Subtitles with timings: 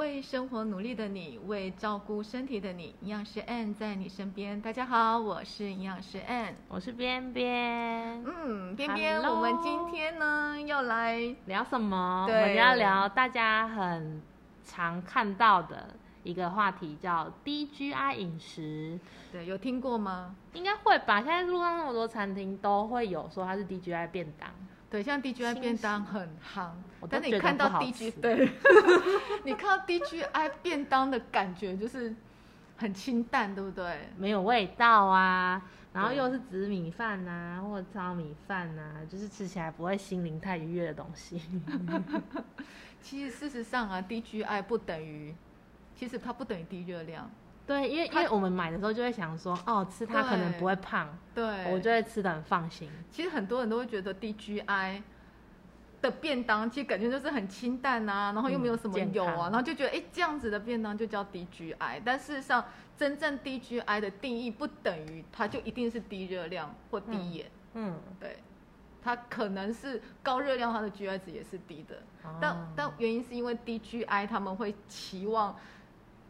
[0.00, 4.58] 为生活努力的你，为照顾身体的你，营养师 N 在你身边。
[4.58, 8.24] 大家好，我是营养师 N，我是边边。
[8.24, 12.24] 嗯，边边我们今天呢要来聊什么？
[12.26, 14.22] 对我们要聊大家很
[14.64, 18.98] 常看到的一个话题，叫 DGI 饮食。
[19.30, 20.34] 对，有听过吗？
[20.54, 21.18] 应该会吧？
[21.18, 24.48] 现在路上那么多餐厅都会有说它是 DGI 便当。
[24.90, 26.70] 对，像 DGI 便当很夯，
[27.08, 28.50] 但是你看到不好 DG，吃对，
[29.44, 32.12] 你看到 DGI 便当的感觉就是
[32.76, 34.08] 很清淡，对不对？
[34.16, 41.40] 没有味道啊，然后又是紫米饭呐、或者糙米饭呐、就是吃起来不会心灵太愉悦的东西。
[43.00, 45.34] 其实事实上啊，DGI 不等于，
[45.94, 47.30] 其实它不等于低热量，
[47.70, 52.90] 对，因为因为我们买的时候就会想说，哦，吃它可能不会胖，对，我就会吃的很放心。
[53.12, 55.00] 其实很多人都会觉得 DGI
[56.02, 62.02] 的便当，其实感觉就是很清淡啊，然后又没有什么油啊，康然后就觉得哎这样子的便当就叫 DGI。
[62.04, 62.64] 但事实上，
[62.96, 68.36] 真正 DGI 的定义不等于它就一定是低热量或低盐，嗯，对，
[69.00, 71.94] 它可能是高热量，它的 GI 值也是低的。
[72.40, 75.54] 但哦但原因是因为 DGI 他们会期望。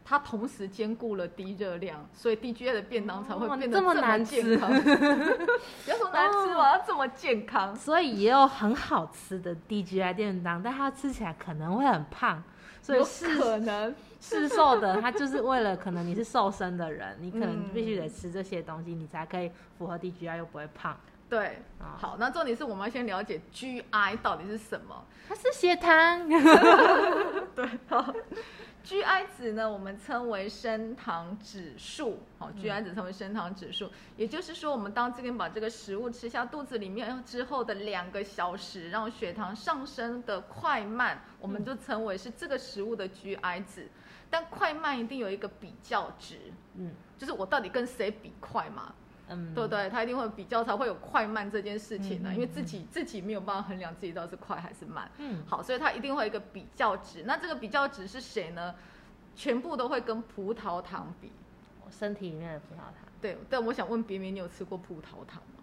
[0.04, 4.56] 它同时兼顾了低热量，所以 DGI 的便当才会哦变得这么难吃。
[4.56, 4.64] 不
[5.90, 7.74] 要说难吃嘛，它这么健康。
[7.76, 12.42] 所以也有很好吃的 DGI 便当，但它吃起来可能会很胖，
[12.82, 20.96] 所以是可能是瘦的它就是为了可能你是瘦身的人，你可能嗯必须得吃这些东西，你才可以符合 DGI 又不会胖。
[21.28, 21.58] 对。
[21.78, 25.04] 啊好，那重点是我们要先了解 GI 到底是什么。
[25.28, 26.28] 它是血糖，
[27.54, 28.12] 对，好。
[28.84, 32.18] GI 值呢，我们称为升糖指数。
[32.38, 43.88] 好，GI 值称为升糖指数，也就是说，我们当这边把这个食物吃下肚子里面之后的两个小时，让血糖上升的快慢，我们就称为是这个食物的 GI 值。
[44.32, 46.36] 但快慢一定有一个比较值，
[46.76, 48.94] 嗯就是我到底跟谁比快嘛？
[49.30, 49.88] 嗯，对不对？
[49.88, 52.30] 他一定会比较，才会有快慢这件事情呢。
[52.34, 55.10] 因为自己自己没有办法衡量自己到底是快还是慢。
[55.18, 57.22] 嗯，好，所以他一定会有一个比较值。
[57.24, 58.74] 那这个比较值是谁呢？
[59.34, 61.32] 全部都会跟葡萄糖比。
[61.84, 63.08] 我身体里面的葡萄糖。
[63.20, 65.62] 对，但我想问别别，你有吃过葡萄糖吗？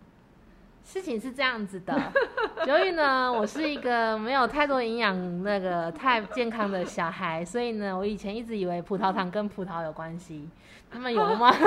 [0.86, 1.94] 事情是这样子的，
[2.66, 10.48] 由于呢，我是一个没有太多营养、那个太健康的小孩，所以呢，我以前一直以为葡萄糖跟葡萄有关系，
[10.90, 11.54] 他们有吗？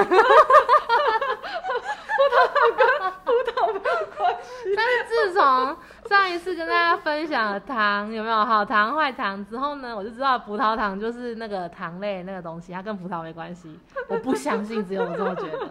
[4.76, 5.76] 但是自从
[6.08, 13.78] 上一次跟大家分享了糖有没有好糖坏糖之后呢，我就知道葡萄糖就是那个糖类那个东西，它跟葡萄没关系。
[14.08, 15.70] 我不相信，只有我这么觉得。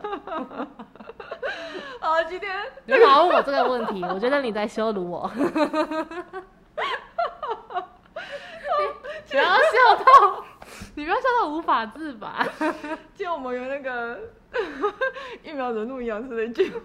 [2.00, 2.50] 好，今天
[2.86, 4.02] 你干嘛问我这个问题？
[4.06, 5.30] 我觉得你在羞辱我。
[5.36, 5.42] 你
[9.32, 10.46] 不要笑到，
[10.96, 12.48] 你不要笑到无法自拔。
[13.14, 14.18] 今天我们有那个
[15.44, 16.80] 疫苗人物营养师的一句话。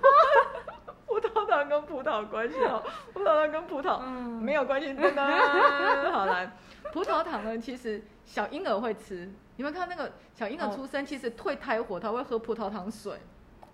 [1.45, 2.83] 葡萄糖跟葡萄有关系哦，
[3.13, 5.23] 葡萄糖跟葡萄嗯没有关系，真的。
[6.13, 6.51] 好来，
[6.93, 9.31] 葡萄糖呢，其实小婴儿会吃。
[9.57, 13.13] 你们看那个小婴儿出生，其实退胎火，他会喝葡萄糖水。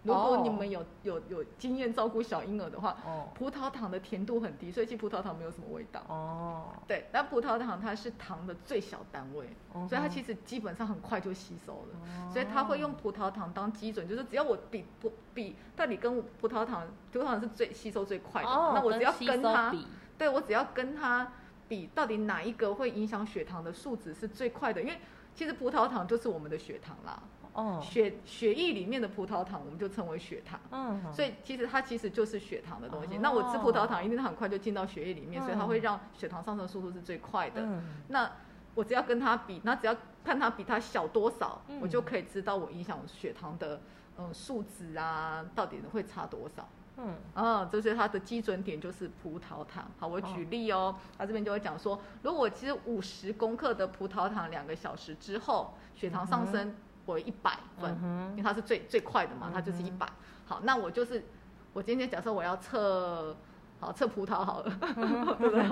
[0.03, 3.29] 如果哦你们有有有经验照顾小婴儿的话，哦。
[3.35, 6.03] 葡萄糖的甜度很低，所以其实葡萄糖没有什么味道。
[6.09, 9.49] 哦，对，但葡萄糖它是糖的最小单位，
[9.89, 11.89] 所以它其实基本上很快就吸收了。
[11.95, 12.31] 哦。
[12.33, 18.49] 所以它会用葡萄糖当基准，就是只要我比不比到底跟葡萄糖，葡萄糖是最吸收最快的。
[18.49, 19.75] 那我只要跟它，
[20.17, 21.31] 对我只要跟它
[21.69, 24.81] 比，到底哪一个会影响血糖的数值是最快的？
[24.81, 24.99] 因为
[25.35, 27.23] 其实葡萄糖就是我们的血糖啦，
[27.53, 30.59] 哦，血血液里面的葡萄糖我们就称为血糖。
[30.71, 33.17] 嗯，所以其实它其实就是血糖的东西。
[33.17, 37.63] 哦那我吃葡萄糖一定很快就进到血液里面，嗯所以它会让血糖上升速度是最快的。
[37.63, 38.31] 嗯那
[38.75, 43.81] 我只要跟它比，那只要看它比它小多少，嗯我就可以知道我影响血糖的
[44.17, 46.69] 嗯数值啊，到底会差多少。
[47.03, 49.91] 嗯嗯，这是它的基准点就是葡萄糖。
[49.99, 56.75] 好，我举例哦，它这边就会讲说，如果我其实五十公克的葡萄糖两个小时之后，血糖上升
[57.11, 60.07] 为一百分，嗯因为它是最最快的嘛，它就是一百。
[60.47, 61.25] 好，那我就是
[61.73, 63.37] 我今天假设我要测。
[63.83, 64.71] 好，测葡萄好了，
[65.41, 65.67] 对不对？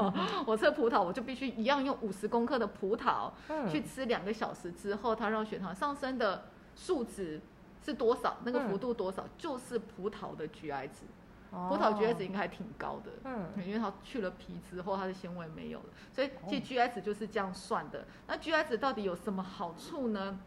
[0.47, 6.45] 我测葡萄，我就必须一样用五十公克的葡萄，哼，去吃两个小时之后，它让血糖上升的
[6.75, 7.39] 数值
[7.85, 8.39] 是多少？
[8.45, 9.27] 那个幅度多少？
[9.37, 11.05] 就是葡萄的 GI 值。
[11.51, 18.07] 哦葡萄 GI 值应该还挺高的，嗯因为它去了皮之后，它的纤维没有了，所以其实 GI 值就是这样算的。
[18.27, 20.39] 那 GI 值到底有什么好处呢？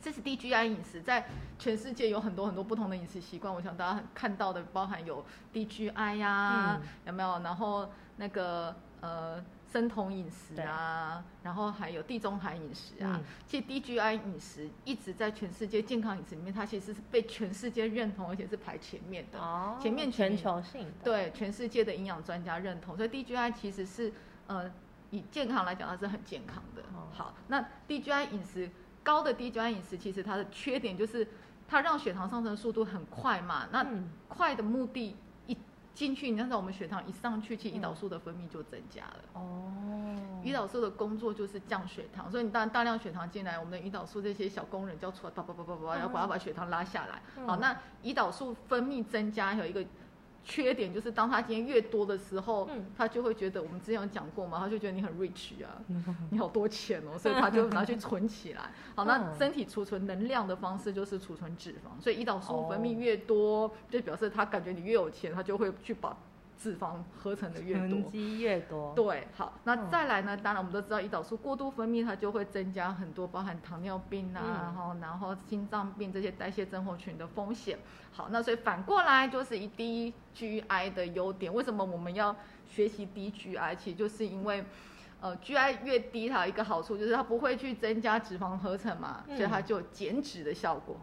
[0.00, 1.26] 这是低 GI 饮食，在
[1.58, 3.52] 全世界有很多很多不同的饮食习惯。
[3.52, 7.40] 我想大家看到的包含有低 GI 呀、嗯有没有？
[7.42, 13.16] 然后那个呃生酮饮食啊，然后还有地中海饮食啊。
[13.18, 19.38] 嗯其实 DGI 饮食一直在全世界健康饮食里面，它其实是被全世界认同，而且是排前面的。
[19.38, 24.12] 哦，前面全几球性的，对全世界的营养专家认同，所以 DGI 其实是
[24.46, 24.70] 呃
[25.10, 26.82] 以健康来讲，它是很健康的。
[26.94, 28.70] 哦好，那 DGI 饮食
[29.08, 31.26] 高的低 GI 饮食，其实它的缺点就是
[31.66, 33.66] 它让血糖上升的速度很快嘛。
[33.72, 35.16] 那嗯快的目的
[35.46, 35.56] 一
[35.94, 39.20] 进去，你看到我们血糖一上去，其实胰岛嗯素的分泌就增加了。
[39.32, 39.64] 哦，
[40.44, 47.22] 胰岛素的工作就是降血糖，所以你当然大量血糖进来，我们的胰岛素这些小工人就要出来，叭叭叭叭叭，要把它把血糖拉下来。
[47.38, 49.82] 嗯好，那胰岛素分泌增加有一个
[50.44, 52.86] 缺点，就是当他今天越多的时候，嗯。
[52.96, 55.76] 他就会觉得我们之前有讲过嘛，他就觉得你很 rich 啊，
[56.30, 58.70] 你好多钱哦，所以他就拿去存起来。
[58.96, 59.36] 好，那嗯。
[59.38, 62.82] 身体储存能量的方式就是储存脂肪，所以胰岛素分哦。
[62.82, 66.16] 泌越多，就表示他感觉你越有钱，他就会去把
[66.58, 68.10] 脂肪合成的越多囤。
[68.10, 70.36] 积越多，对，好，那嗯再来呢？
[70.36, 77.78] 当然我们都知道，胰岛素过度分泌，它就会增加很多包含糖尿病啊，嗯然后然后心脏病这些代谢症候群的风险。
[78.12, 82.34] 好，那所以反过来就是以 DGI 的优点，为什么我们要
[82.66, 83.76] 学习低 GI？
[83.76, 84.64] 其实就是因为。
[85.20, 90.96] 呃，GI 越低，它有一个好处就是它不会去增加脂肪合成嘛，嗯所以它就有减脂的效果。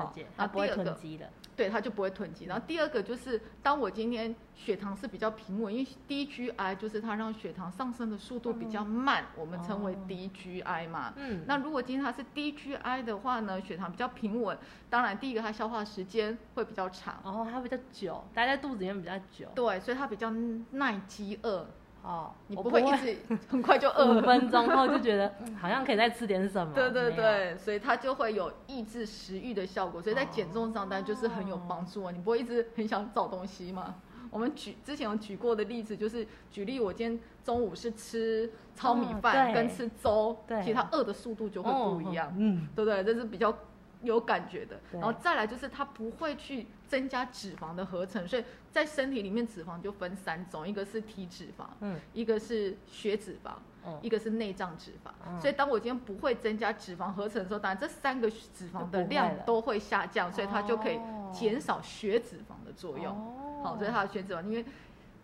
[0.00, 2.46] 哦，了解，那它不会第二个囤积的，对，它就不会囤积。
[2.46, 9.98] 然后第二个就是，当我今天血糖是比较平稳，因为 DGI 就是它让血糖上升的速度比较慢，我们称为哦。
[10.08, 11.12] DGI 嘛。
[11.16, 14.56] 嗯，那如果今天它是 DGI 的话呢，血糖比较平稳，
[14.88, 20.30] 当然第一个它消化时间会比较长，哦，它比较久，待在肚子里面比较久，对，所以它比较
[20.70, 21.66] 耐饥饿，
[22.02, 23.16] 哦，你不会一直
[23.48, 24.22] 很快就 饿五了。
[24.22, 32.10] 分钟后就觉得嗯 好像可以再吃点什么，对对，对，所以它就会有抑制食欲的效果，所以在减重上单就是很有帮助啊。
[32.10, 33.94] 你不会一直很想找东西吗？
[34.30, 43.02] 我们举之前有举过的例子，就是举例我今天中午是吃糙米饭跟吃粥，对其实它饿的速度就会不一样，嗯，对不对？
[43.02, 43.52] 这是比较
[44.02, 44.80] 有感觉的。
[44.92, 51.98] 然后再来就是它不会去增加脂肪的合成，所以在身体里面脂肪就分三种，一个是体脂肪，嗯。
[52.12, 53.52] 一个是血脂肪，
[53.86, 53.98] 嗯。
[54.02, 55.40] 一个是内脏脂肪，嗯。
[55.40, 61.30] 所以当我今天不会增加脂肪合成的时候，当然这三个脂肪的量都会下降，所以它就可以哦。
[61.32, 63.06] 减少血脂肪的作用。
[63.06, 63.60] 哦。
[63.62, 64.64] 好，所以它的血脂肪，因为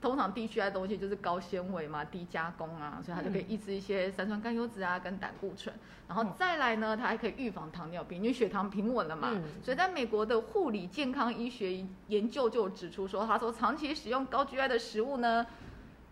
[0.01, 5.75] 通常低 GI 的东西就是高纤维嘛、低加工啊，所以它就可以抑制一些三酸甘油脂啊跟胆固醇。
[6.07, 9.31] 然后嗯再来呢，它还可以预防糖尿病，因为血糖平稳了嘛。
[9.35, 15.45] 嗯所以在美国的护理健康医学研究就指出说，他说长期使用高 GI 的食物呢，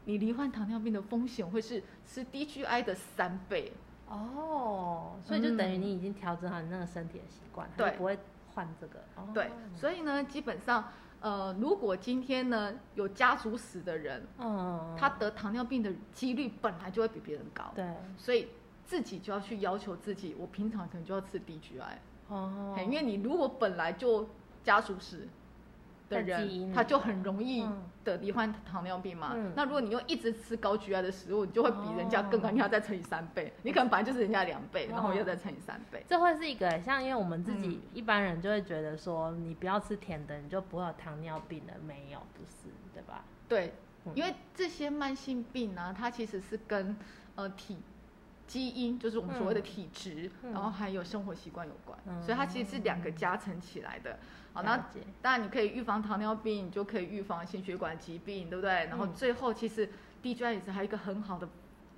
[0.06, 3.72] 你罹患糖尿病的风险会是吃低 GI 的三倍。
[4.08, 8.18] 哦，所以就等于你已经调整好你那个身体的习惯，它就对不会
[8.54, 10.84] 换这个，哦对，所以呢，基本上，
[11.24, 17.82] 呃，如果今天呢有家族史的人，嗯，他得糖尿病的几率本来就会比别人高，对，
[18.18, 18.48] 所以
[18.84, 21.96] 自己就要去要求自己，我平常可能就要吃 DGI，、
[22.28, 24.28] 哦，因为你如果本来就
[24.62, 25.26] 家族史
[26.08, 29.32] 的人，他就很容易嗯得罹患糖尿病嘛。
[29.34, 36.04] 嗯那如果你又一直吃高 GI 的食物，你就会比人家更高，哦你要再乘以三倍，你可能本来就是人家两倍，然后哦又再乘以三倍。
[36.08, 43.24] 这会是一个像，因为我们自嗯己一般人就会觉得说，你不要吃甜的，你就不会有糖尿病了，没有，不是，对吧？
[43.48, 43.72] 对，
[44.06, 46.96] 嗯因为这些慢性病呢、它其实是跟
[47.36, 47.78] 呃体
[48.46, 54.18] 基因，就是我们所谓的体质，嗯然后还有生活习惯有关，嗯所以它其实是两个加成起来的。
[54.52, 54.76] 好，那
[55.20, 58.70] 当然你可以预防糖尿病，你就可以预防心血管疾病，对不对？
[58.86, 59.88] 然后嗯最后其实
[60.22, 61.48] 也是还有一个很好的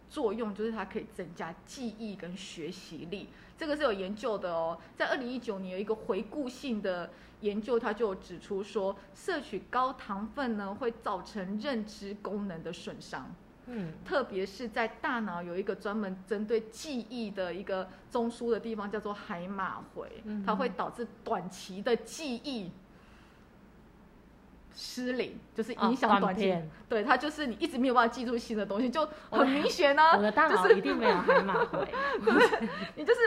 [0.09, 3.29] 作用，就是它可以增加记忆跟学习力。
[3.59, 7.11] 这个是有研究的哦，在二零一九年有一个回顾性的
[7.41, 13.35] 研究，它就指出说，摄取高糖分呢会造成认知功能的损伤。
[13.67, 22.71] 嗯，特别是在大脑有一个专门针对记忆的一个中枢的地方，叫做海马回，嗯它会导致短期的记忆
[24.75, 26.43] 失灵，就是影哦响短期。
[26.43, 30.17] 断片对，它就是你一直没有办法记住新的东西，就很明显啊。
[30.17, 31.87] 我的 大脑就是一定没有海马回，
[32.95, 33.21] 你就是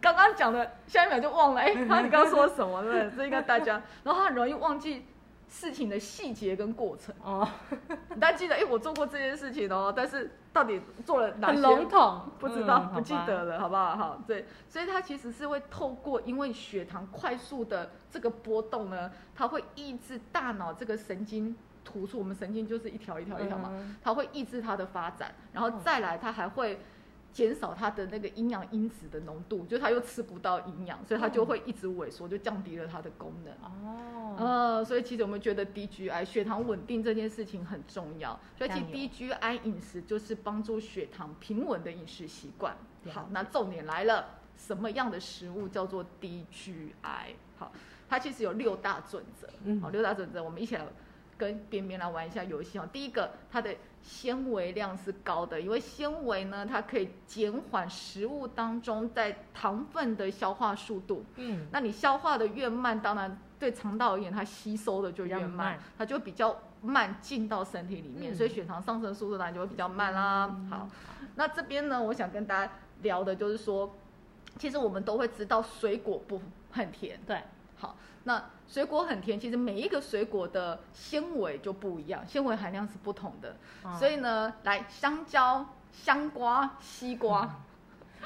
[0.00, 2.82] 刚刚讲的，下一秒就忘了，哎、他你刚刚说什么？
[2.82, 3.16] 对不对？
[3.18, 5.04] 这应该大家，然后他很容易忘记
[5.48, 7.14] 事情的细节跟过程。
[7.22, 7.46] 哦，
[8.20, 11.54] 大家记得，哎、我做过这件事情哦，但是到底做了哪些？
[11.54, 13.44] 很笼统，不知道，嗯不记得。
[13.44, 13.96] 了，好不好？
[13.96, 26.80] 好，对，所以它其实是会透过因为血糖快速的这个波动呢，它会抑制大脑这个神经突触，我们神经就是一条一条一条嘛，嗯它会抑制它的发展，然后再来它还会
[27.36, 33.52] 减少它的那个营养因子的浓度，就它又吃不到营养，所以它就会一直萎缩，就降低了它的功能。
[33.60, 42.74] 哦，呃，所以其实我们觉得低 GI 血糖稳定这件事情很重要，所以其实低 GI 饮食就是帮助血糖平稳的饮食习惯。
[43.10, 44.24] 好，那重点来了，
[44.56, 47.34] 什么样的食物叫做低 GI？
[47.58, 47.70] 好，
[48.08, 49.46] 它其实有六大准则。
[49.64, 50.86] 嗯好，六大准则，我们一起来
[51.36, 52.88] 跟边边来玩一下游戏哦。
[52.92, 61.24] 第一个，它的纤维量是高的，因为纤维呢，它可以减缓食物当中在糖分的消化速度。
[61.36, 65.78] 嗯，那你消化的越慢，当然对肠道而言，它吸收的就越慢，慢。
[65.98, 68.34] 它就比较慢进到身体里面，嗯。
[68.34, 70.56] 所以血糖上升速度当然就会比较慢啦。
[70.70, 70.88] 好，
[71.34, 73.94] 那这边呢，我想跟大家聊的就是说，
[74.58, 76.40] 其实我们都会知道水果不
[76.70, 77.42] 很甜，对，
[77.76, 77.96] 好，
[78.26, 87.48] 那水果很甜，其实每一个水果的纤维就不一样，纤维含量是不同的，哦所以呢，来香蕉、香瓜、西瓜，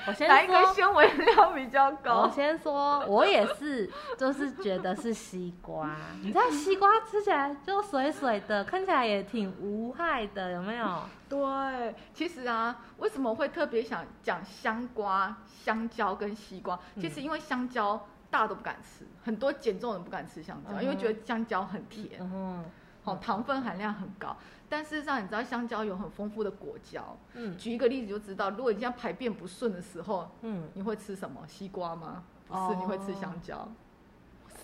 [0.06, 0.72] 我先哪一个。
[0.72, 2.22] 纤维量比较高？
[2.22, 5.94] 我先说，我也是，就是觉得是西瓜。
[6.24, 11.02] 你知道西瓜吃起来就水水的，看起来也挺无害的，有没有？
[11.28, 16.80] 对，其实啊，为什么会特别想讲香瓜、香蕉跟西瓜？
[16.98, 22.64] 其实因为香蕉大都不敢吃，很多减重人不敢吃香蕉，因为嗯觉得香蕉很甜，嗯
[23.02, 24.36] 好、糖分含量很高。
[24.68, 27.16] 但事实上，你知道香蕉有很丰富的果胶。
[27.34, 31.40] 嗯举一个例子就知道，如果你现在排便不顺的时候，嗯，你会吃什么？
[31.48, 32.22] 西瓜吗？
[32.46, 33.66] 不是，哦你会吃香蕉。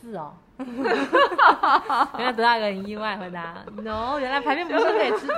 [0.00, 0.34] 是哦。
[2.18, 5.34] 原来得到一个很意外回答，no，原来排便不顺可以吃它。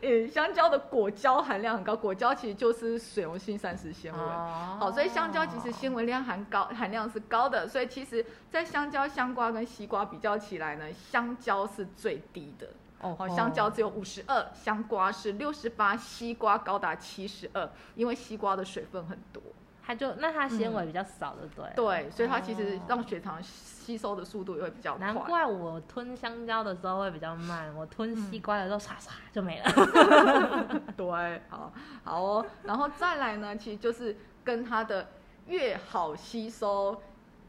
[0.00, 4.18] 呃，香蕉的果胶含量很高，果胶其实就是水溶性膳食纤维。
[4.18, 12.68] 哦好，所以香蕉其实纤维量含高含量是高的，所以其实，在香蕉、香瓜跟西瓜比较起来呢，香蕉是最低的。
[13.00, 19.42] 哦好，香蕉只有五十二，香瓜是六十八，西瓜高达七十二，因为西瓜的水分很多。
[19.84, 21.72] 它就那它纤维比较少，对不对？
[21.74, 25.06] 对，所以它其实哦让血糖吸收的速度也会比较快。
[25.06, 30.82] 难怪我吞香蕉的时候会比较慢，我吞西瓜的时候唰唰就没了。
[30.96, 31.72] 对，好，
[32.04, 32.46] 好哦。
[32.62, 35.08] 然后再来呢，其实就是跟它的
[35.48, 37.02] 越好吸收、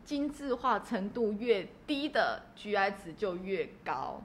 [0.04, 4.20] 精致化程度越低的 GI 值就越高，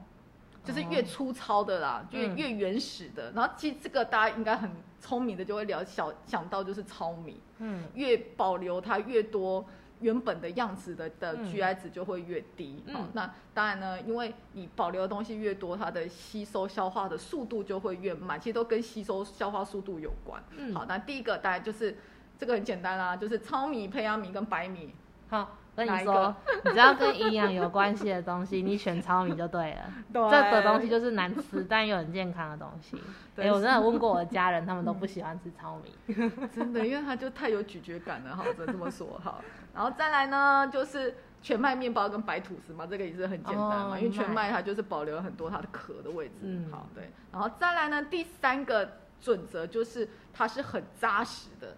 [0.63, 3.31] 就是越粗糙的啦，越嗯越原始的。
[3.35, 9.65] 然后其实这个大家应该很聪明的就会聊小想到就是糙米，嗯，越保留它越多
[10.01, 12.83] 原本的样子的的嗯 GI 值就会越低。
[12.93, 20.41] 好、嗯那当然呢，因为你保留的东西越多，它的吸收消化的速度就会越慢，其实都跟吸收消化速度有关。
[20.55, 21.97] 嗯好，那第一个当然就是
[22.37, 24.93] 这个很简单啦，就是糙米、胚芽米跟白米。
[25.29, 29.81] 好，跟你说， 你只要跟营养有关系的东西，你选糙米就对了。
[30.13, 32.97] 对这个东西就是难吃但又很健康的东西。
[33.39, 36.15] 哎、对我真的问过我的家人，他们都不喜欢吃糙米。
[36.53, 39.39] 真的，因为它就太有咀嚼感了，哈，只能这么说哈。
[39.73, 43.57] 然后再来呢，就是全麦面包跟白吐司嘛，这个也是很简单
[43.87, 47.09] 嘛，哦因为全麦它就是保留了很多它的壳的位置，嗯好对。
[47.31, 51.77] 然后再来呢，第三个准则就是它是很扎实的，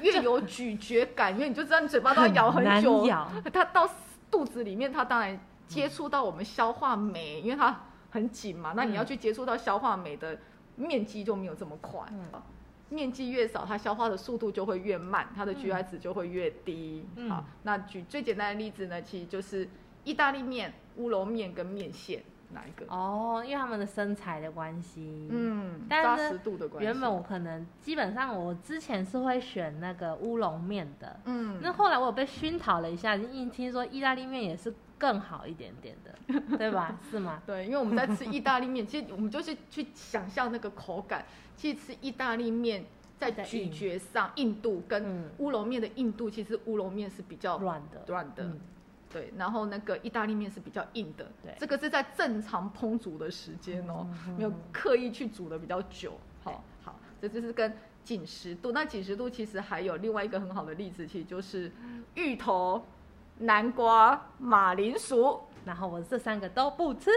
[0.00, 3.88] 越有咀嚼感，因为你就知道你嘴巴都要咬很难久，咬它到
[4.30, 10.38] 肚子里面，它当然接触到我们消化酶，因为它很紧嘛，那你要去接触到消化酶的
[10.76, 12.00] 面积就没有这么快。
[12.10, 12.42] 嗯
[12.88, 17.06] 面积越少，它消化的速度就会越慢，它的 GI 值就会越低。
[17.16, 19.66] 嗯好，那举最简单的例子呢，其实就是
[20.04, 22.22] 意大利面、乌龙面跟面线
[22.52, 22.86] 哪一个？
[22.88, 25.28] 哦，因为他们的身材的关系。
[25.30, 26.84] 嗯，但是扎实度的关系。
[26.84, 36.98] 原本我可能基本上我之前是会选那个乌龙面的，嗯，那后来我有被熏陶了一下，一听说意大利面也是更好一点点的， 对吧？
[37.10, 37.42] 是吗？
[37.46, 41.24] 对，因为我们在吃意大利面， 其实我们就是去想象那个口感。
[41.54, 42.84] 其实吃意大利面
[43.18, 48.44] 在咀嚼上硬度跟嗯乌龙面的硬度，其实乌龙面是比较软的，软的。
[48.44, 48.60] 嗯
[49.12, 56.14] 对，然后那个意大利面是比较硬的，对这个是在正常烹煮的时间哦，嗯没有刻意去煮的比较久。
[56.42, 58.72] 好，好，这就是跟紧实度。
[58.72, 61.70] 那紧实度其实还有另外一个很好的例子，其实就是
[62.14, 62.84] 芋头、
[63.38, 65.40] 南瓜、马铃薯。
[65.64, 67.08] 然后我这三个都不吃，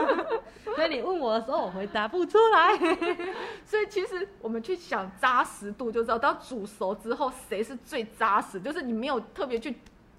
[0.74, 2.74] 所以你问我的时候，我回答不出来。
[3.66, 9.76] 所以其实我们去想扎实度，就知道到煮熟之后谁是最扎实，就是你没有特别去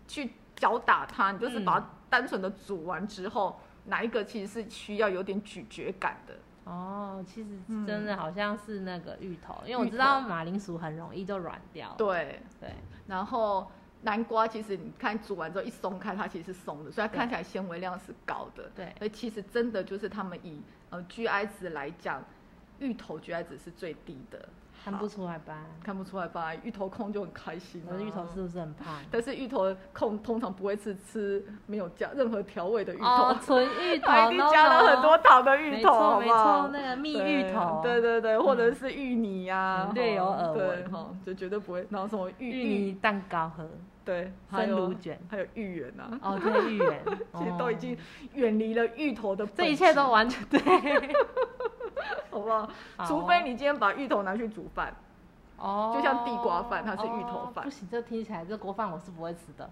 [0.07, 6.33] 去搅打它，你就是把它单纯的煮完之后，哪一个其实是需要有点咀嚼感的。
[6.65, 11.95] 哦，其实嗯真的好像是那个芋头，因为我知道马铃薯很容易就软掉。
[11.97, 12.69] 对，对，
[13.07, 13.71] 然后
[14.01, 18.69] 南瓜其实你看煮完之后一松开，它其实是松的，所以它看起来纤维量是高的。
[18.75, 22.21] 对所以其实真的就是他们以呃 GI 值来讲，
[22.79, 24.49] 芋头 GI 值是最低的。
[24.89, 25.53] 看不出来吧？
[25.83, 26.55] 看不出来吧？
[26.63, 27.91] 芋头控就很开心、啊。
[27.91, 28.95] 可是芋头是不是很胖？
[29.11, 39.93] 但是芋头控通常不会是吃没有加任何调味的芋头，哦，纯芋头， 它一定加了很多糖的芋头，没错没错，那个蜜芋头，对对对，或者是芋泥呀、嗯。
[39.93, 41.85] 略有耳对闻哈，就绝对不会。
[41.89, 43.67] 然后什么芋芋泥蛋糕盒，
[44.05, 47.03] 对，还生有乳卷，还有芋圆啊，哦，对，芋圆，
[47.37, 47.97] 其实都已经哦
[48.35, 50.59] 远离了芋头的这一切都完全对，
[52.31, 52.69] 好不好？
[52.97, 54.93] 好除非你今天把芋头拿去煮饭，
[55.57, 59.69] 哦，就像地瓜饭它是芋头饭哦不行，这听起来这锅饭我是不会吃的。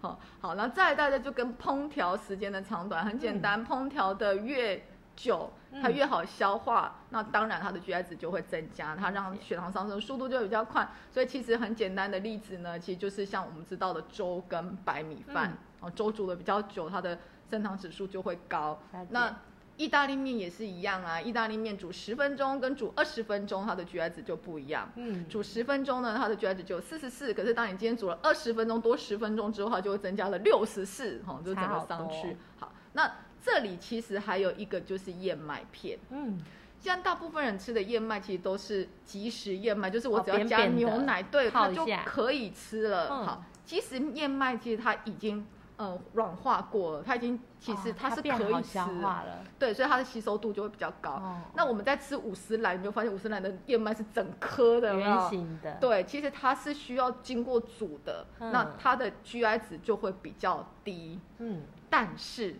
[0.00, 4.82] 好 好，然后再来大家就跟烹调时间的长短很简单，烹调的越
[5.14, 5.52] 久，
[5.82, 10.88] 它嗯越好消化，那当然它的 GI 值就会增加，它让血糖上升速度就会比较快。
[11.10, 15.50] 所以其实很简单的例子呢，其实就是像我们知道的粥跟白米饭
[15.82, 17.18] 嗯，哦，粥煮的比较久，它的
[17.50, 18.78] 升糖指数就会高。
[19.10, 19.36] 那
[19.76, 24.90] 意大利面也是一样啊，意大利面煮十分钟跟煮二十分钟，它的 GI 值就不一样。
[24.96, 32.36] 嗯，煮十分钟呢，它的 GI 值就四十四，可是当你今天煮了二十分钟多十分钟之后，它就会增加了六十四，哈，就整个上去。
[32.58, 33.10] 好，那
[33.42, 36.38] 这里其实还有一个就是燕麦片，嗯，
[36.78, 43.08] 像大部分人吃的燕麦其实都是即食燕麦，就是我哦只要加牛奶，对，它就可以吃了。
[43.10, 45.44] 嗯好，其实燕麦其实它已经
[45.82, 49.42] 呃软化过了，它已经其实哦它是可以吃的，消化了。
[49.58, 51.10] 对，所以它的吸收度就会比较高。
[51.10, 61.18] 哦那我们在吃五十兰，你就发现五十兰的燕麦是整颗的，有没有圆形的，，对，其实它是需要经过煮的，嗯那它的 GI 值就会比较低。
[61.38, 62.54] 嗯，但是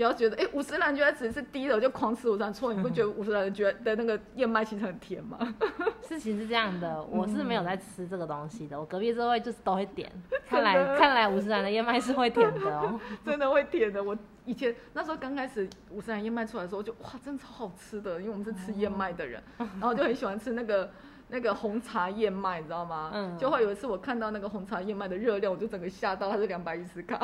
[0.00, 2.50] 不要觉得，哎，五十兰觉得只是低的，我就狂吃五十兰。
[2.50, 5.38] 错，你不觉得五十兰的 GI 的那个燕麦其实很甜吗？
[6.00, 10.10] 事情是这样嗯的，我是没有在吃这个东西的，我隔壁这位就是都会点，
[10.48, 12.98] 看来看来五十兰的燕麦是会甜的哦。
[13.22, 14.02] 真的会甜的。
[14.02, 14.16] 我
[14.46, 20.90] 以前那时候刚开始五十兰燕麦出来的时候，就哇，真的超好吃的，因为我们是吃燕麦的人，然后就很喜欢吃那个。
[21.30, 23.10] 那个红茶燕麦，你知道吗？
[23.14, 27.18] 嗯就会有一次我看到那个红茶燕麦的热量，我就整个吓到，它是两百一十卡。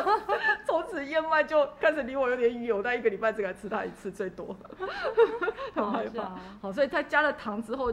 [0.66, 4.54] 从此燕麦就开始离我有点远，我在一个礼拜只敢吃它一次最多，
[5.74, 6.38] 很害怕好。
[6.60, 7.92] 好，所以它加了糖之后，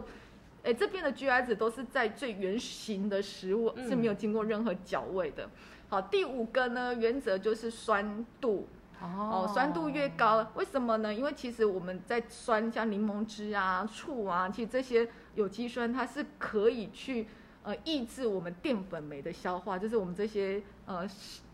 [0.63, 5.49] 哎，这边的 GI 值都是在最原形的食物，嗯是没有经过任何搅味的。
[5.87, 8.67] 好，第五个呢，原则就是酸度。
[9.01, 11.13] 哦，酸度越高，为什么呢？
[11.13, 17.27] 因为其实我们在酸像柠檬汁啊、醋啊，其实这些有机酸它是可以去
[17.63, 21.07] 呃抑制我们淀粉酶的消化，就是我们这些呃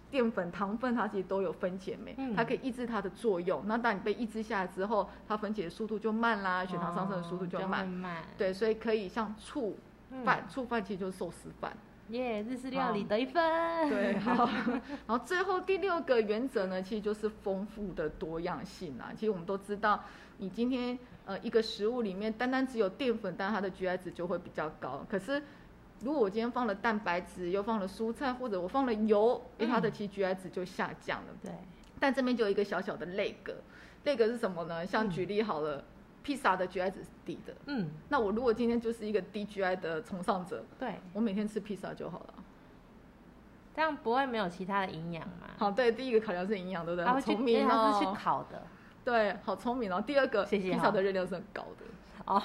[0.10, 3.62] 淀粉、糖分它其实都有分解酶，嗯它可以抑制它的作用。
[3.66, 8.24] 那当你被抑制下来之后，它分解的速度就慢啦，血糖上升的速度就哦慢。
[8.38, 9.78] 对，所以可以像醋
[10.12, 11.76] 嗯饭，醋饭其实就是寿司饭。
[12.10, 13.90] 耶，日式料理得一分。
[13.90, 14.48] 对，好。
[15.08, 19.12] 然后最后第六个原则呢，其实就是丰富的多样性啊。
[19.16, 20.04] 其实我们都知道，
[20.38, 25.04] 你今天呃一个食物里面单单只有淀粉，但它的 GI 值就会比较高。
[25.10, 25.42] 可是
[26.02, 31.34] 如果我今天放了蛋白质，又放了蔬菜，或者我放了油，诶，它的其实 GI 值就下降了。
[31.42, 31.52] 对，
[32.00, 33.56] 但这边就有一个小小的类格，
[34.04, 34.86] 类格是什么呢？
[34.86, 35.84] 像嗯举例好了，
[36.26, 37.54] 披萨的 GI 值是低的。
[37.68, 42.34] 嗯，那我如果今天就是一个低 GI 的崇尚者，对，我每天吃披萨就好了。
[43.76, 45.48] 这样不会没有其他的营养嘛？
[45.56, 47.06] 好，对，第一个考量是营养，对不对？
[47.06, 48.18] 好聪明因为他是去哦。
[48.20, 48.64] 烤的。
[49.04, 50.02] 对，好聪明哦。
[50.02, 51.86] 第二个，谢谢披萨的热量是很高的，
[52.26, 52.42] 哦，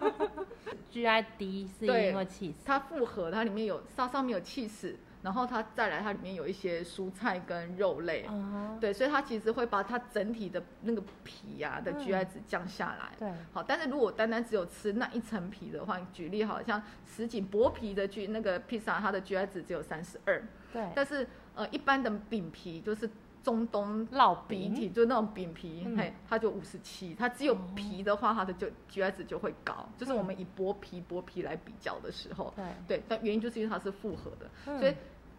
[0.90, 2.64] GI 低是因为气死。
[2.64, 11.98] 它复合，它里面有它上面有气死，然后它再来它里面有一些蔬菜跟肉类，嗯，对，所以它其实会把它整体的那个皮呀、的嗯。
[11.98, 13.12] GI 值降下来。
[13.18, 20.42] 对，好，但是如果单单只有吃那一层皮的话，举例好像什锦薄皮的 G 那个披萨，它的 GI 值只有三十二，
[20.74, 23.08] 对，但是呃一般的饼皮就是
[23.42, 24.74] 中东烙饼。
[24.74, 25.96] 体，就那种饼皮，嗯。
[25.96, 32.64] 嘿，它就五十七，它只有皮的话，它的就 GI 值就会高，就是嗯我们以薄皮薄皮来比较的时候，对，
[32.98, 34.78] 对，但原因就是因为它是复合的，嗯。
[34.78, 34.94] 所以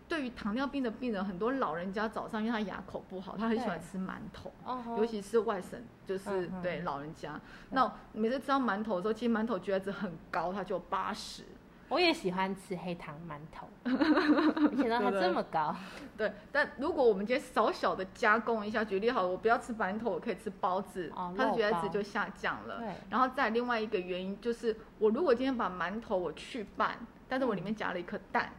[0.07, 4.51] 对于糖尿病的病人，很多老人家早上因为他牙口不好，他很喜欢吃馒头。
[4.97, 7.39] 尤其是外省，就是、对老人家。
[7.71, 11.43] 那每次吃到馒头的时候，其实馒头 GI 值很高，它就八十。
[11.87, 15.75] 我也喜欢吃黑糖馒头，没想到它这么高。
[16.17, 22.79] 对，但如果我们今天小小的加工一下，举例好了，我不要吃馒头，我可以吃包子，哦它的肉 GI 值就下降了。
[22.79, 28.51] 对，然后再另外一个原因就是，我如果今天把馒头我去拌，但是我里面夹了一颗蛋，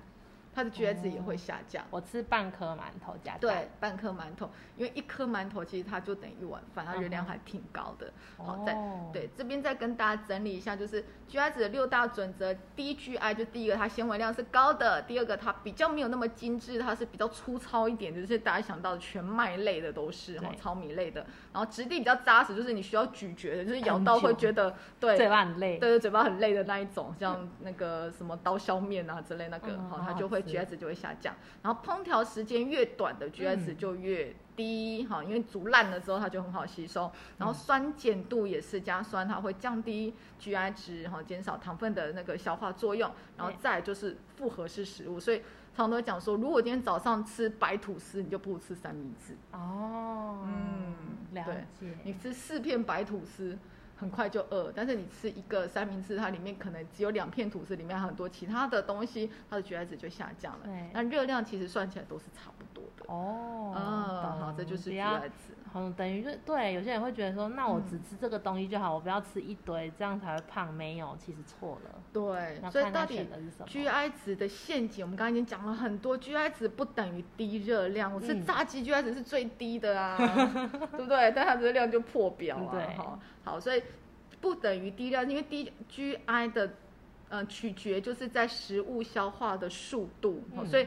[0.57, 1.85] 它的 GI 值也会下降。
[1.91, 8.11] 我吃半颗馒头加蛋对，半颗馒头，因为一颗馒头其实它就等于一碗饭，它热量还挺高的。
[8.39, 12.55] 好，在哦对这边再跟大家整理一下，就是 GI 值的六大准则。
[12.75, 21.27] 第一 GI 就第一个，它纤维量是高的；第二个，它比较没有那么精致，它是比较粗糙一点的，就是大家想到的全麦类的都是哈对，糙米类的。
[21.53, 25.79] 然后质地比较扎实，就是你需要咀嚼的，就是咬到会觉得对嘴巴很累。
[25.79, 31.35] 对对，嘴巴很累的那一种，像那个什么刀削面啊之类那个，好、它就会吃 GI 值就会下降。
[31.63, 37.11] 然后烹调时间越短的 GI 值嗯就越低，哈、因为煮烂了之后它就很好吸收。
[37.37, 43.11] 然后酸碱度也是加酸，它会降低 GI 值，哈、减少糖分的那个消化作用。
[43.37, 45.39] 然后再就是复合式食物，所以
[45.75, 49.35] 常常都会讲说，如果今天早上吃白吐司，你就不如吃三明治。
[49.53, 50.95] 哦，嗯
[51.35, 51.95] 了对解。
[52.03, 53.59] 你吃四片白吐司，
[53.97, 60.91] 很快就饿，但是你吃一个三明治，它里面可能只有两片吐司，里面还有很多其他的东西，它的 GI 值就下降了对。
[60.93, 63.05] 那热量其实算起来都是差不多的。
[63.13, 65.55] 哦，嗯，好，这就是 GI 值。
[65.77, 70.73] 嗯，等于就对，有些人会觉得说，那我嗯只吃这个东西就好，我不要吃一堆，这样才会胖。
[70.73, 71.91] 没有，其实错了。
[72.13, 73.27] 对，所以到底。
[73.67, 78.13] GI 值的陷阱，我们刚刚已经讲了很多，GI 值不等于低热量。
[78.13, 80.17] 我吃嗯炸鸡 GI 值是最低的啊，
[80.93, 81.31] 对不对？
[81.37, 82.69] 但它热量就破表啊。
[82.73, 83.83] 对好，好，所以
[84.41, 86.71] 不等于低热量，因为低 GI 的
[87.29, 90.87] 呃取决就是在食物消化的速度，嗯所以。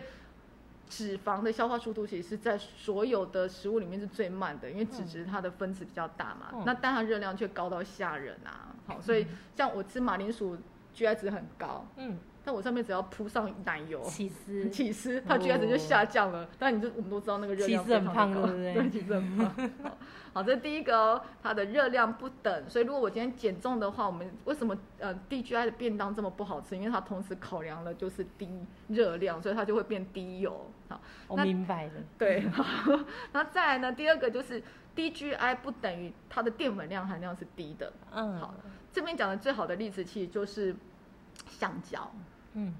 [0.90, 6.64] 脂肪的消化速度其实是在所有的食物里面是最慢的，因为脂质它的分子比较大嘛，嗯。
[6.66, 8.76] 那但它热量却高到吓人啊！
[8.88, 10.58] 好，所以像我吃马铃薯
[10.96, 12.18] GI 值很高，嗯，
[12.50, 16.50] 但我上面只要铺上奶油、起司， 起司，它 GI 值就下降了。
[16.58, 19.70] 但你就我们都知道那个热量很非常高胖对不对对，起司很胖。
[19.84, 19.98] 好
[20.34, 22.68] 好，这是第一个哦，它的热量不等。
[22.68, 26.76] 所以如果我今天减重的话，我们为什么呃 DGI 的便当这么不好吃？
[26.76, 28.50] 因为它同时考量了就是低
[28.88, 30.72] 热量，所以它就会变低油。
[30.88, 31.92] 好，我那明白了。
[32.18, 32.64] 对，好，
[33.32, 34.60] 然后再来呢，第二个就是
[34.96, 37.94] DGI 不等于它的淀粉量含量是低的。
[38.12, 38.56] 嗯，好，
[38.92, 40.76] 这边讲的最好的例子其实就是
[41.48, 42.12] 香蕉。
[42.54, 42.74] 嗯。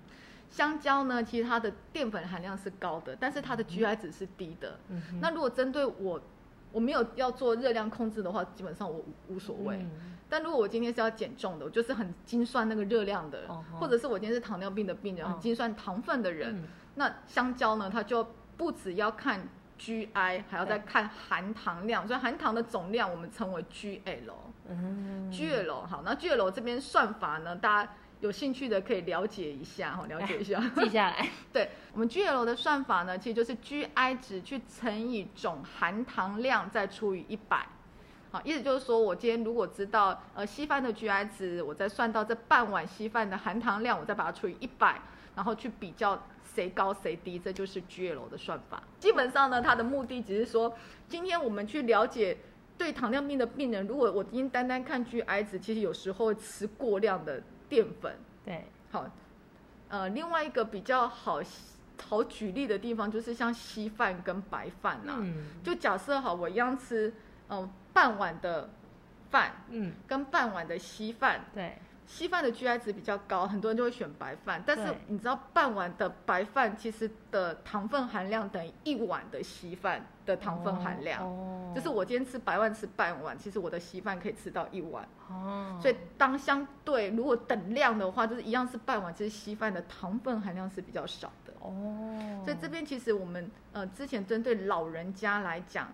[0.50, 4.80] 香蕉呢，其实它的淀粉含量是高的，但是它的 GI 值是低的。
[4.90, 6.20] 嗯，那如果针对我，
[6.72, 9.78] 我没有要做热量控制的话，基本上我无无所谓。
[9.78, 10.16] 嗯。
[10.28, 15.30] 但如果我今天是要减重的，我就是很精算那个热量的，哦或者是我今天是糖尿病的病人，哦。
[15.30, 16.64] 很精算糖分的人，嗯。
[16.96, 18.28] 那香蕉呢，它就
[18.58, 19.48] 不只要看
[19.80, 24.32] GI，还要再看含糖量，所以含糖的总量我们称为 GL。
[24.68, 25.32] 嗯。
[25.32, 30.62] GL 好，那 GL 这边算法呢，大家有兴趣的可以了解一下哈，了解一下。
[30.76, 31.28] 记下来。
[31.54, 37.66] 对我们 GL 的算法呢，其实就是 GI 值去乘以总含糖量再除以一百。
[38.32, 45.02] 好，意思就是说我今天如果知道呃稀饭的 GI 值，我再算到这半碗稀饭的含糖量，我再把它除以一百，
[45.36, 48.84] 然后去比较谁高谁低，这就是 GL 的算法。
[49.00, 50.72] 基本上呢，它的目的只是说，
[51.08, 52.38] 今天我们去了解
[52.78, 58.18] 对糖尿病的病人，如果我今天单单看 GI 值，其实有时候会吃过量的淀粉。
[58.44, 59.06] 对，好，
[59.90, 61.40] 呃，另外一个比较好
[62.10, 65.46] 好举例的地方，就是像稀饭跟白饭呐、嗯。
[65.64, 67.14] 就假设好，我一样吃，
[67.50, 68.70] 嗯、半碗的
[69.30, 71.78] 饭嗯，跟半碗的稀饭，对，
[72.10, 74.62] 稀饭的 GI 值比较高，很多人就会选白饭。
[74.66, 81.24] 但是你知道，半碗的白饭其实的糖分含量等于一碗的稀饭的糖分含量。
[81.24, 85.08] 哦，就是我今天吃白饭吃半碗，其实我的稀饭可以吃到一碗。
[85.30, 91.54] 哦，所以当相对如果等量的话，就是一样是半碗，其实稀饭的糖分含量是比较少的。
[91.60, 95.88] 哦，所以这边其实我们呃之前针对老人家来讲，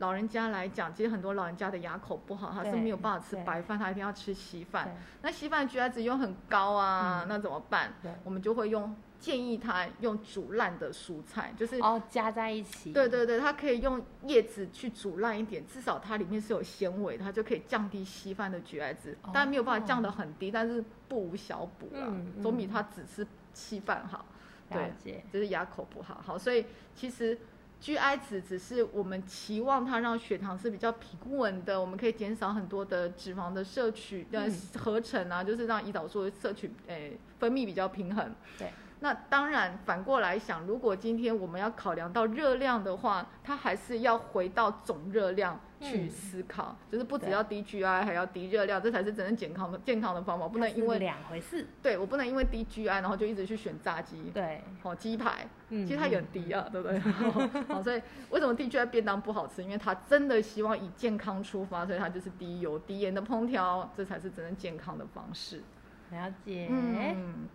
[0.00, 4.96] 老人家来讲，其实很多老人家的牙口不好，他是对没有办法吃白饭，他一定要吃稀饭。
[5.22, 7.92] 那稀饭 GI 值又很高啊，嗯那怎么办？
[8.24, 19.16] 我们就会用建议他用煮烂的蔬菜，就是哦加在一起，对对对，他可以用叶子去煮烂一点，至少它里面是有纤维，它就可以降低稀饭的 GI 值。
[19.24, 24.24] 当然没有办法降得很低，但是不无小补啦，嗯嗯总比他只吃稀饭好。
[24.72, 27.36] 对就是牙口不好，好，所以其实
[27.82, 38.34] GI 值只是我们期望它让血糖是比较平稳的，我们可以减少很多的脂肪的摄取，呃嗯，合成啊，就是让胰岛素的摄取，诶、分泌比较平衡。
[38.58, 38.70] 对。
[39.02, 50.46] 那当然，反过来想，如果今天我们要考量到热量的话，它还是要回到总热量去嗯思考，就是不只要低 GI，还要低热量，这才是真正健康的健康的方法。
[50.46, 54.30] 不能因是为两回事，对我不能因为低 GI，然后就一直去选炸鸡。
[54.34, 56.98] 对，哦，鸡排，嗯其实它也很低啊，对不对？
[57.72, 59.62] 好，所以为什么低 GI 便当不好吃？
[59.64, 65.62] 因为它真的希望以健康出发，所以它就是低油、低盐的烹调，这才是真正健康的方式。
[66.10, 67.48] 了解，嗯，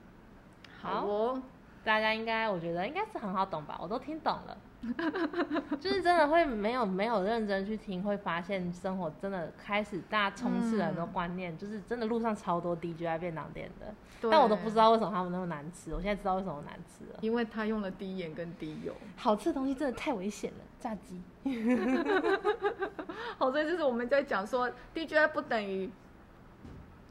[0.86, 1.40] 好。
[1.84, 4.58] 大家应该我觉得应该是很好懂吧，我都听懂了。
[5.80, 13.94] 就是真的会没有没有认真去听，会发现生活真的开始大家充斥了很多观念，就是真的路上超多 DJI 便当店的，
[14.32, 15.94] 但我都不知道为什么他们那么难吃。
[15.94, 18.92] 我现在知道为什么难吃了，因为他用了低盐跟低油。
[19.16, 21.22] 好吃的东西真的太危险了，炸鸡。
[23.38, 25.92] 好，所以就是我们在讲说，DJI 不等于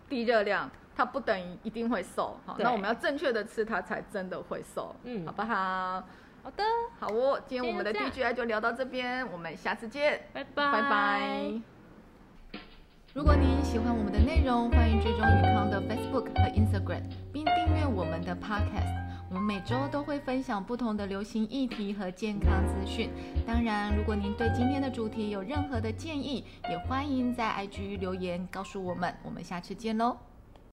[0.08, 2.36] 低热量，它不等于一定会瘦。
[2.46, 4.94] 好，那我们要正确的吃它，才真的会瘦。
[5.04, 6.02] 嗯，好不好？
[6.42, 6.64] 好的，
[6.98, 11.60] 好哦，今天我们的 DGI 就聊到这边，我们下次见，拜拜拜拜。
[13.14, 17.02] 如果您喜欢我们的内容，欢迎追踪宇康的 Facebook 和 Instagram，
[17.32, 18.92] 并订阅我们的 Podcast。
[19.30, 23.10] 我们每周都会分享不同的流行议题和健康资讯。
[23.46, 29.14] 当然，如果您对今天的主题有任何的建议，也欢迎在 IG 留言告诉我们。
[29.24, 30.16] 我们下次见喽。